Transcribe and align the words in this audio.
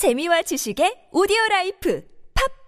재미와 0.00 0.40
지식의 0.40 1.12
오디오 1.12 1.36
라이프 1.50 2.00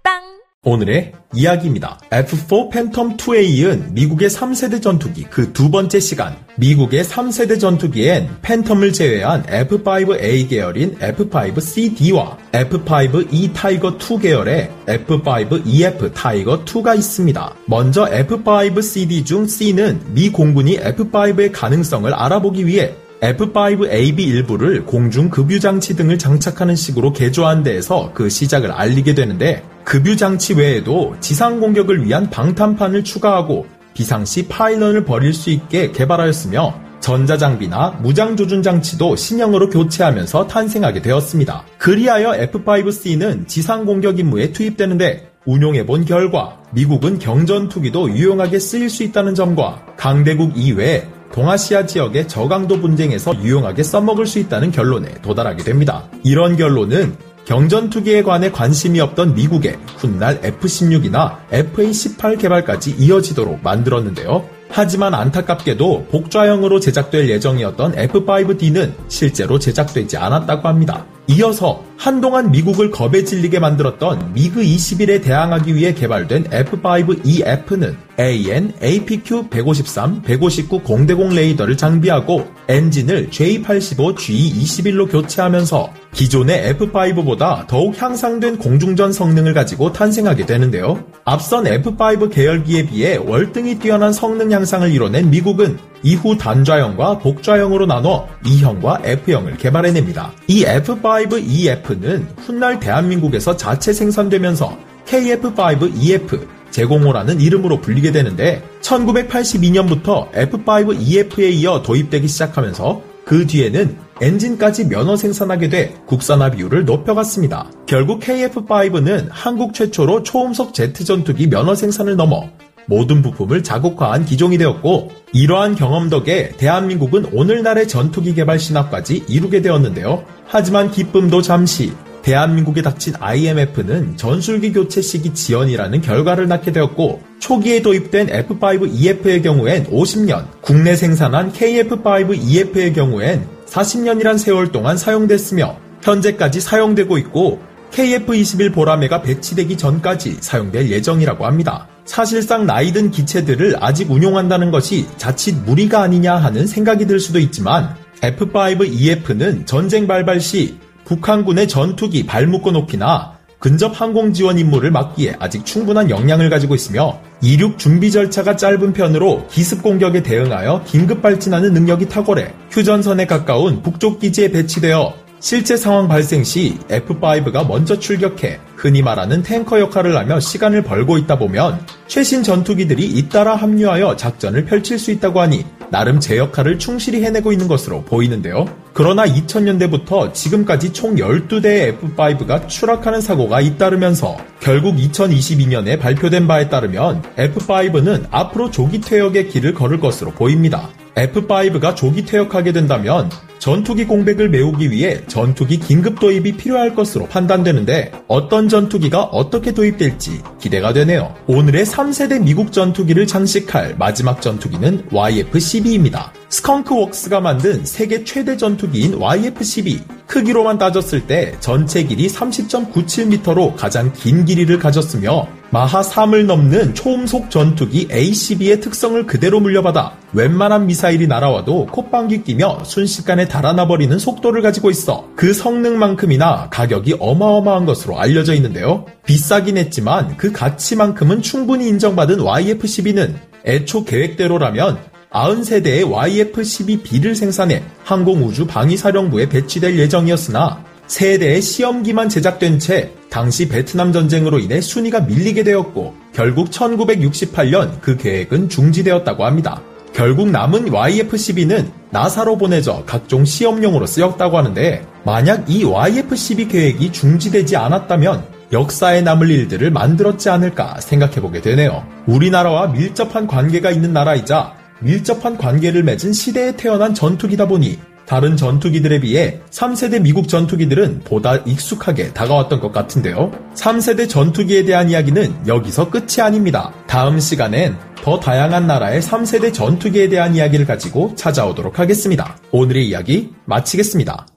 팝빵 0.02 0.20
오늘의 0.64 1.12
이야기입니다. 1.32 1.98
F4 2.10 2.70
팬텀 2.70 3.16
2에 3.16 3.42
이은 3.42 3.94
미국의 3.94 4.28
3세대 4.28 4.82
전투기 4.82 5.22
그 5.24 5.50
두 5.54 5.70
번째 5.70 5.98
시간. 5.98 6.36
미국의 6.58 7.04
3세대 7.04 7.58
전투기엔 7.58 8.28
팬텀을 8.42 8.92
제외한 8.92 9.44
F5A 9.44 10.50
계열인 10.50 10.98
F5CD와 10.98 12.36
F5E 12.52 13.54
타이거 13.54 13.96
2 13.96 14.18
계열의 14.20 14.70
F5EF 14.84 16.12
타이거 16.12 16.62
2가 16.66 16.98
있습니다. 16.98 17.54
먼저 17.64 18.04
F5CD 18.04 19.24
중 19.24 19.46
C는 19.46 20.12
미 20.12 20.28
공군이 20.28 20.76
F5의 20.80 21.50
가능성을 21.50 22.12
알아보기 22.12 22.66
위해 22.66 22.94
F5AB 23.22 24.18
일부를 24.18 24.84
공중 24.84 25.30
급유 25.30 25.60
장치 25.60 25.94
등을 25.94 26.18
장착하는 26.18 26.74
식으로 26.74 27.12
개조한 27.12 27.62
데에서 27.62 28.10
그 28.14 28.28
시작을 28.28 28.72
알리게 28.72 29.14
되는데 29.14 29.62
급유 29.84 30.16
장치 30.16 30.54
외에도 30.54 31.14
지상 31.20 31.60
공격을 31.60 32.04
위한 32.04 32.28
방탄판을 32.30 33.04
추가하고 33.04 33.66
비상시 33.94 34.48
파일런을 34.48 35.04
버릴 35.04 35.32
수 35.32 35.50
있게 35.50 35.92
개발하였으며 35.92 36.80
전자장비나 36.98 38.00
무장조준 38.02 38.62
장치도 38.62 39.14
신형으로 39.14 39.70
교체하면서 39.70 40.48
탄생하게 40.48 41.02
되었습니다. 41.02 41.64
그리하여 41.78 42.32
F5C는 42.50 43.46
지상 43.46 43.84
공격 43.84 44.18
임무에 44.18 44.52
투입되는데 44.52 45.30
운용해본 45.44 46.06
결과 46.06 46.60
미국은 46.72 47.18
경전 47.18 47.68
투기도 47.68 48.10
유용하게 48.10 48.58
쓰일 48.58 48.88
수 48.88 49.02
있다는 49.02 49.34
점과 49.34 49.84
강대국 49.96 50.56
이외에 50.56 51.06
동아시아 51.32 51.86
지역의 51.86 52.28
저강도 52.28 52.80
분쟁에서 52.80 53.34
유용하게 53.42 53.82
써먹을 53.82 54.26
수 54.26 54.38
있다는 54.38 54.70
결론에 54.70 55.08
도달하게 55.22 55.64
됩니다. 55.64 56.04
이런 56.22 56.56
결론은 56.56 57.16
경전 57.44 57.90
투기에 57.90 58.22
관해 58.22 58.50
관심이 58.52 59.00
없던 59.00 59.34
미국의 59.34 59.76
훗날 59.96 60.40
F-16이나 60.42 61.38
FA-18 61.50 62.38
개발까지 62.38 62.94
이어지도록 62.98 63.62
만들었는데요. 63.62 64.48
하지만 64.68 65.12
안타깝게도 65.14 66.06
복좌형으로 66.10 66.80
제작될 66.80 67.28
예정이었던 67.28 67.98
F-5D는 67.98 68.92
실제로 69.08 69.58
제작되지 69.58 70.16
않았다고 70.16 70.68
합니다. 70.68 71.04
이어서 71.26 71.82
한동안 71.96 72.50
미국을 72.50 72.90
겁에 72.90 73.24
질리게 73.24 73.58
만들었던 73.58 74.32
미그 74.32 74.60
21에 74.60 75.22
대항하기 75.22 75.74
위해 75.74 75.94
개발된 75.94 76.44
F5EF는 76.44 77.96
AN 78.18 78.72
APQ 78.82 79.48
153, 79.48 80.22
159 80.22 80.82
공대공 80.82 81.30
레이더를 81.30 81.76
장비하고 81.76 82.46
엔진을 82.68 83.30
J85, 83.30 84.16
G21로 84.16 85.10
교체하면서 85.10 85.92
기존의 86.12 86.74
F5보다 86.74 87.66
더욱 87.66 88.00
향상된 88.00 88.58
공중전 88.58 89.12
성능을 89.12 89.54
가지고 89.54 89.92
탄생하게 89.92 90.44
되는데요. 90.44 91.02
앞선 91.24 91.64
F5 91.64 92.30
계열기에 92.30 92.86
비해 92.86 93.16
월등히 93.16 93.78
뛰어난 93.78 94.12
성능 94.12 94.52
향상을 94.52 94.90
이뤄낸 94.92 95.30
미국은 95.30 95.78
이후 96.02 96.36
단좌형과 96.36 97.18
복좌형으로 97.18 97.86
나눠 97.86 98.28
E형과 98.44 99.00
F형을 99.04 99.56
개발해냅니다. 99.56 100.32
이 100.48 100.64
F5EF 100.64 101.91
는 102.00 102.26
훗날 102.38 102.80
대한민국에서 102.80 103.56
자체 103.56 103.92
생산되면서 103.92 104.76
KF5EF 105.06 106.46
제공호라는 106.70 107.40
이름으로 107.40 107.80
불리게 107.80 108.12
되는데 108.12 108.62
1982년부터 108.80 110.30
F5EF에 110.32 111.52
이어 111.52 111.82
도입되기 111.82 112.26
시작하면서 112.28 113.02
그 113.24 113.46
뒤에는 113.46 113.96
엔진까지 114.20 114.88
면허 114.88 115.16
생산하게 115.16 115.68
돼 115.68 115.94
국산화 116.06 116.50
비율을 116.50 116.84
높여갔습니다. 116.84 117.70
결국 117.86 118.20
KF5는 118.20 119.28
한국 119.30 119.74
최초로 119.74 120.22
초음속 120.22 120.74
제트 120.74 121.04
전투기 121.04 121.48
면허 121.48 121.74
생산을 121.74 122.16
넘어 122.16 122.48
모든 122.86 123.22
부품을 123.22 123.62
자국화한 123.62 124.24
기종이 124.24 124.58
되었고 124.58 125.10
이러한 125.32 125.74
경험 125.74 126.08
덕에 126.08 126.50
대한민국은 126.56 127.26
오늘날의 127.32 127.88
전투기 127.88 128.34
개발 128.34 128.58
신화까지 128.58 129.24
이루게 129.28 129.62
되었는데요. 129.62 130.24
하지만 130.46 130.90
기쁨도 130.90 131.42
잠시 131.42 131.92
대한민국에 132.22 132.82
닥친 132.82 133.14
IMF는 133.18 134.16
전술기 134.16 134.72
교체 134.72 135.02
시기 135.02 135.34
지연이라는 135.34 136.00
결과를 136.00 136.48
낳게 136.48 136.72
되었고 136.72 137.20
초기에 137.40 137.82
도입된 137.82 138.28
F5EF의 138.28 139.42
경우엔 139.42 139.86
50년, 139.86 140.46
국내 140.60 140.94
생산한 140.94 141.52
KF5EF의 141.52 142.94
경우엔 142.94 143.46
40년이란 143.66 144.38
세월 144.38 144.70
동안 144.70 144.96
사용됐으며 144.96 145.76
현재까지 146.02 146.60
사용되고 146.60 147.18
있고 147.18 147.60
KF-21 147.92 148.72
보라매가 148.72 149.22
배치되기 149.22 149.76
전까지 149.76 150.38
사용될 150.40 150.90
예정이라고 150.90 151.44
합니다. 151.44 151.88
사실상 152.04 152.66
나이든 152.66 153.10
기체들을 153.10 153.76
아직 153.80 154.10
운용한다는 154.10 154.70
것이 154.70 155.06
자칫 155.16 155.54
무리가 155.64 156.02
아니냐 156.02 156.36
하는 156.36 156.66
생각이 156.66 157.06
들 157.06 157.20
수도 157.20 157.38
있지만 157.38 157.94
F5EF는 158.20 159.66
전쟁 159.66 160.06
발발 160.06 160.40
시 160.40 160.78
북한군의 161.04 161.68
전투기 161.68 162.26
발묶어 162.26 162.70
높이나 162.72 163.32
근접 163.58 164.00
항공 164.00 164.32
지원 164.32 164.58
임무를 164.58 164.90
막기에 164.90 165.36
아직 165.38 165.64
충분한 165.64 166.10
역량을 166.10 166.50
가지고 166.50 166.74
있으며 166.74 167.20
이륙 167.42 167.78
준비 167.78 168.10
절차가 168.10 168.56
짧은 168.56 168.92
편으로 168.92 169.46
기습 169.48 169.84
공격에 169.84 170.24
대응하여 170.24 170.82
긴급 170.84 171.22
발진하는 171.22 171.72
능력이 171.72 172.08
탁월해 172.08 172.52
휴전선에 172.70 173.26
가까운 173.26 173.80
북쪽 173.82 174.18
기지에 174.18 174.50
배치되어 174.50 175.14
실제 175.42 175.76
상황 175.76 176.06
발생 176.06 176.44
시 176.44 176.78
F5가 176.88 177.66
먼저 177.66 177.98
출격해 177.98 178.60
흔히 178.76 179.02
말하는 179.02 179.42
탱커 179.42 179.80
역할을 179.80 180.16
하며 180.16 180.38
시간을 180.38 180.84
벌고 180.84 181.18
있다 181.18 181.36
보면 181.36 181.84
최신 182.06 182.44
전투기들이 182.44 183.04
잇따라 183.04 183.56
합류하여 183.56 184.14
작전을 184.14 184.66
펼칠 184.66 185.00
수 185.00 185.10
있다고 185.10 185.40
하니 185.40 185.66
나름 185.90 186.20
제 186.20 186.38
역할을 186.38 186.78
충실히 186.78 187.24
해내고 187.24 187.50
있는 187.50 187.66
것으로 187.66 188.02
보이는데요. 188.04 188.66
그러나 188.92 189.26
2000년대부터 189.26 190.32
지금까지 190.32 190.92
총 190.92 191.16
12대의 191.16 191.98
F5가 191.98 192.68
추락하는 192.68 193.20
사고가 193.20 193.60
잇따르면서 193.60 194.36
결국 194.60 194.94
2022년에 194.94 195.98
발표된 195.98 196.46
바에 196.46 196.68
따르면 196.68 197.20
F5는 197.36 198.28
앞으로 198.30 198.70
조기 198.70 199.00
퇴역의 199.00 199.48
길을 199.48 199.74
걸을 199.74 199.98
것으로 199.98 200.30
보입니다. 200.30 200.88
F5가 201.14 201.94
조기 201.94 202.24
퇴역하게 202.24 202.72
된다면 202.72 203.30
전투기 203.58 204.06
공백을 204.06 204.48
메우기 204.48 204.90
위해 204.90 205.20
전투기 205.28 205.78
긴급 205.78 206.18
도입이 206.18 206.56
필요할 206.56 206.96
것으로 206.96 207.26
판단되는데 207.28 208.10
어떤 208.26 208.68
전투기가 208.68 209.22
어떻게 209.22 209.72
도입될지 209.72 210.42
기대가 210.60 210.92
되네요. 210.92 211.32
오늘의 211.46 211.84
3세대 211.84 212.42
미국 212.42 212.72
전투기를 212.72 213.26
장식할 213.26 213.94
마지막 213.98 214.42
전투기는 214.42 215.08
YF-12입니다. 215.10 216.30
스컹크웍스가 216.48 217.40
만든 217.40 217.84
세계 217.84 218.24
최대 218.24 218.56
전투기인 218.56 219.18
YF-12 219.18 220.21
크기로만 220.32 220.78
따졌을 220.78 221.26
때 221.26 221.54
전체 221.60 222.04
길이 222.04 222.26
30.97m로 222.26 223.76
가장 223.76 224.10
긴 224.14 224.46
길이를 224.46 224.78
가졌으며 224.78 225.46
마하 225.68 226.00
3을 226.00 226.46
넘는 226.46 226.94
초음속 226.94 227.50
전투기 227.50 228.08
A-12의 228.10 228.80
특성을 228.80 229.26
그대로 229.26 229.60
물려받아 229.60 230.16
웬만한 230.32 230.86
미사일이 230.86 231.26
날아와도 231.26 231.86
콧방귀 231.88 232.44
끼며 232.44 232.82
순식간에 232.82 233.46
달아나 233.46 233.86
버리는 233.86 234.18
속도를 234.18 234.62
가지고 234.62 234.88
있어 234.88 235.28
그 235.36 235.52
성능만큼이나 235.52 236.70
가격이 236.70 237.16
어마어마한 237.20 237.84
것으로 237.84 238.18
알려져 238.18 238.54
있는데요. 238.54 239.04
비싸긴 239.26 239.76
했지만 239.76 240.38
그 240.38 240.50
가치만큼은 240.50 241.42
충분히 241.42 241.88
인정받은 241.88 242.38
YF-12는 242.38 243.34
애초 243.66 244.04
계획대로라면 244.04 245.11
90세대의 245.32 246.04
YF-12B를 246.04 247.34
생산해 247.34 247.82
항공우주방위사령부에 248.04 249.48
배치될 249.48 249.98
예정이었으나 249.98 250.84
세대의 251.06 251.60
시험기만 251.60 252.28
제작된 252.28 252.78
채 252.78 253.12
당시 253.28 253.68
베트남 253.68 254.12
전쟁으로 254.12 254.58
인해 254.60 254.80
순위가 254.80 255.20
밀리게 255.20 255.64
되었고 255.64 256.14
결국 256.32 256.70
1968년 256.70 258.00
그 258.00 258.16
계획은 258.16 258.68
중지되었다고 258.68 259.44
합니다. 259.44 259.82
결국 260.14 260.50
남은 260.50 260.90
YF-12는 260.90 261.90
나사로 262.10 262.58
보내져 262.58 263.02
각종 263.06 263.44
시험용으로 263.44 264.06
쓰였다고 264.06 264.58
하는데 264.58 265.06
만약 265.24 265.68
이 265.68 265.84
YF-12 265.84 266.70
계획이 266.70 267.12
중지되지 267.12 267.76
않았다면 267.76 268.44
역사에 268.72 269.20
남을 269.22 269.50
일들을 269.50 269.90
만들었지 269.90 270.48
않을까 270.48 271.00
생각해보게 271.00 271.60
되네요. 271.60 272.06
우리나라와 272.26 272.88
밀접한 272.88 273.46
관계가 273.46 273.90
있는 273.90 274.12
나라이자 274.12 274.81
밀접한 275.02 275.58
관계를 275.58 276.02
맺은 276.02 276.32
시대에 276.32 276.76
태어난 276.76 277.14
전투기다 277.14 277.66
보니 277.68 277.98
다른 278.26 278.56
전투기들에 278.56 279.20
비해 279.20 279.60
3세대 279.70 280.22
미국 280.22 280.48
전투기들은 280.48 281.20
보다 281.24 281.56
익숙하게 281.56 282.32
다가왔던 282.32 282.80
것 282.80 282.92
같은데요. 282.92 283.50
3세대 283.74 284.28
전투기에 284.28 284.84
대한 284.84 285.10
이야기는 285.10 285.66
여기서 285.66 286.10
끝이 286.10 286.40
아닙니다. 286.40 286.92
다음 287.06 287.40
시간엔 287.40 287.96
더 288.22 288.38
다양한 288.38 288.86
나라의 288.86 289.20
3세대 289.20 289.74
전투기에 289.74 290.28
대한 290.28 290.54
이야기를 290.54 290.86
가지고 290.86 291.34
찾아오도록 291.34 291.98
하겠습니다. 291.98 292.56
오늘의 292.70 293.08
이야기 293.08 293.50
마치겠습니다. 293.66 294.51